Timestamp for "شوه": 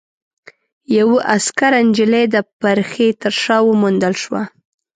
4.23-4.41